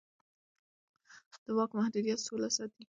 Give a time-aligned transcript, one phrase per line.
[1.45, 2.83] د واک محدودیت سوله ساتي